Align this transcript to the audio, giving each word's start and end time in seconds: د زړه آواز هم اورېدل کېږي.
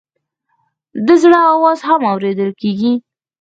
د 1.05 1.07
زړه 1.21 1.39
آواز 1.53 1.79
هم 1.87 2.01
اورېدل 2.11 2.51
کېږي. 2.61 2.93